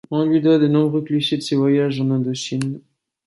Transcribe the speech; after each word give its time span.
On 0.09 0.25
lui 0.25 0.41
doit 0.41 0.57
de 0.57 0.65
nombreux 0.67 1.03
clichés 1.03 1.37
de 1.37 1.43
ses 1.43 1.55
voyages 1.55 2.01
en 2.01 2.09
Indochine. 2.09 2.81